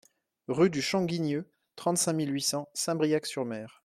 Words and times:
Rue 0.47 0.71
du 0.71 0.81
Champ 0.81 1.05
Guigneux, 1.05 1.45
trente-cinq 1.75 2.13
mille 2.13 2.33
huit 2.33 2.41
cents 2.41 2.69
Saint-Briac-sur-Mer 2.73 3.77